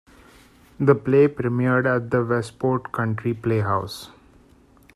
The 0.79 0.95
play 0.95 1.27
premiered 1.27 1.85
at 1.85 2.09
the 2.09 2.25
Westport 2.25 2.91
Country 2.91 3.35
Playhouse. 3.35 4.09